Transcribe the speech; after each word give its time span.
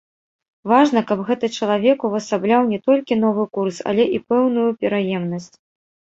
Важна, 0.69 1.03
каб 1.11 1.19
гэты 1.27 1.49
чалавек 1.59 2.05
увасабляў 2.09 2.65
не 2.73 2.79
толькі 2.89 3.19
новы 3.23 3.43
курс, 3.59 3.77
але 3.93 4.09
і 4.19 4.23
пэўную 4.33 4.67
пераемнасць. 4.81 5.55